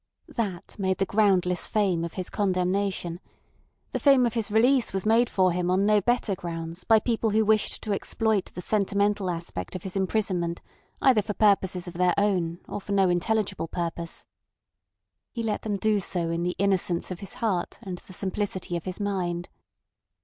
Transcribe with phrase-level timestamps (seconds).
[0.33, 3.19] That made the groundless fame of his condemnation;
[3.91, 7.29] the fame of his release was made for him on no better grounds by people
[7.29, 10.59] who wished to exploit the sentimental aspect of his imprisonment
[11.03, 14.25] either for purposes of their own or for no intelligible purpose.
[15.33, 18.85] He let them do so in the innocence of his heart and the simplicity of
[18.85, 19.49] his mind.